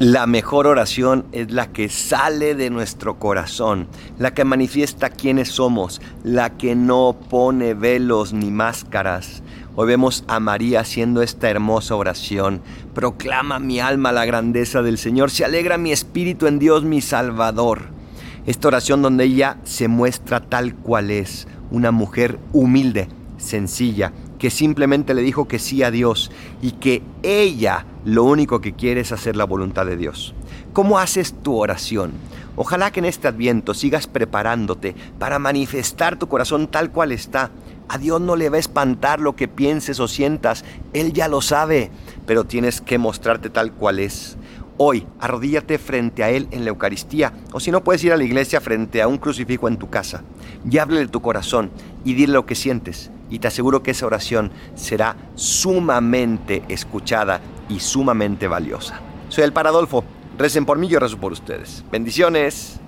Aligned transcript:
La 0.00 0.26
mejor 0.26 0.66
oración 0.66 1.26
es 1.30 1.52
la 1.52 1.72
que 1.72 1.90
sale 1.90 2.54
de 2.54 2.70
nuestro 2.70 3.18
corazón, 3.18 3.86
la 4.18 4.32
que 4.32 4.46
manifiesta 4.46 5.10
quiénes 5.10 5.50
somos, 5.50 6.00
la 6.24 6.56
que 6.56 6.74
no 6.74 7.18
pone 7.28 7.74
velos 7.74 8.32
ni 8.32 8.50
máscaras. 8.50 9.42
Hoy 9.76 9.88
vemos 9.88 10.24
a 10.26 10.40
María 10.40 10.80
haciendo 10.80 11.20
esta 11.20 11.50
hermosa 11.50 11.96
oración. 11.96 12.62
Proclama 12.94 13.58
mi 13.58 13.78
alma 13.78 14.10
la 14.10 14.24
grandeza 14.24 14.80
del 14.80 14.96
Señor, 14.96 15.30
se 15.30 15.44
alegra 15.44 15.76
mi 15.76 15.92
espíritu 15.92 16.46
en 16.46 16.58
Dios 16.58 16.82
mi 16.82 17.02
Salvador. 17.02 17.82
Esta 18.46 18.68
oración 18.68 19.02
donde 19.02 19.24
ella 19.24 19.58
se 19.64 19.88
muestra 19.88 20.40
tal 20.40 20.76
cual 20.76 21.10
es, 21.10 21.46
una 21.70 21.90
mujer 21.90 22.38
humilde, 22.54 23.08
sencilla, 23.40 24.12
que 24.38 24.50
simplemente 24.50 25.14
le 25.14 25.22
dijo 25.22 25.48
que 25.48 25.58
sí 25.58 25.82
a 25.82 25.90
Dios 25.90 26.30
y 26.62 26.72
que 26.72 27.02
ella 27.22 27.84
lo 28.04 28.24
único 28.24 28.60
que 28.60 28.72
quiere 28.72 29.00
es 29.00 29.12
hacer 29.12 29.36
la 29.36 29.44
voluntad 29.44 29.86
de 29.86 29.96
Dios. 29.96 30.34
¿Cómo 30.72 30.98
haces 30.98 31.34
tu 31.42 31.56
oración? 31.56 32.12
Ojalá 32.56 32.90
que 32.90 33.00
en 33.00 33.06
este 33.06 33.28
adviento 33.28 33.74
sigas 33.74 34.06
preparándote 34.06 34.94
para 35.18 35.38
manifestar 35.38 36.18
tu 36.18 36.28
corazón 36.28 36.68
tal 36.68 36.90
cual 36.90 37.12
está. 37.12 37.50
A 37.88 37.98
Dios 37.98 38.20
no 38.20 38.36
le 38.36 38.50
va 38.50 38.56
a 38.56 38.60
espantar 38.60 39.18
lo 39.18 39.34
que 39.34 39.48
pienses 39.48 39.98
o 39.98 40.06
sientas, 40.06 40.64
Él 40.92 41.12
ya 41.12 41.26
lo 41.26 41.40
sabe, 41.40 41.90
pero 42.26 42.44
tienes 42.44 42.80
que 42.80 42.98
mostrarte 42.98 43.50
tal 43.50 43.72
cual 43.72 43.98
es. 43.98 44.36
Hoy, 44.82 45.06
arrodíllate 45.18 45.76
frente 45.76 46.24
a 46.24 46.30
Él 46.30 46.48
en 46.52 46.64
la 46.64 46.70
Eucaristía, 46.70 47.34
o 47.52 47.60
si 47.60 47.70
no 47.70 47.84
puedes 47.84 48.02
ir 48.02 48.14
a 48.14 48.16
la 48.16 48.24
iglesia 48.24 48.62
frente 48.62 49.02
a 49.02 49.08
un 49.08 49.18
crucifijo 49.18 49.68
en 49.68 49.76
tu 49.76 49.90
casa, 49.90 50.22
y 50.64 50.78
háblele 50.78 51.08
tu 51.08 51.20
corazón 51.20 51.70
y 52.02 52.14
dile 52.14 52.32
lo 52.32 52.46
que 52.46 52.54
sientes 52.54 53.10
y 53.28 53.40
te 53.40 53.48
aseguro 53.48 53.82
que 53.82 53.90
esa 53.90 54.06
oración 54.06 54.50
será 54.74 55.16
sumamente 55.34 56.62
escuchada 56.70 57.42
y 57.68 57.80
sumamente 57.80 58.48
valiosa. 58.48 59.00
Soy 59.28 59.44
el 59.44 59.52
Paradolfo. 59.52 60.02
Recen 60.38 60.64
por 60.64 60.78
mí, 60.78 60.88
yo 60.88 60.98
rezo 60.98 61.18
por 61.18 61.32
ustedes. 61.32 61.84
Bendiciones. 61.92 62.79